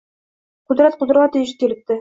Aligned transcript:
Qudrat 0.71 0.97
Quvvatovich 1.05 1.55
kelibdi 1.63 1.85